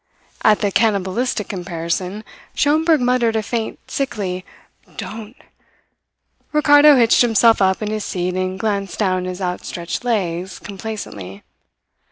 [0.43, 2.23] At the cannibalistic comparison,
[2.55, 4.43] Schomberg muttered a faint, sickly
[4.97, 5.35] "don't."
[6.51, 11.43] Ricardo hitched himself up in his seat and glanced down his outstretched legs complacently.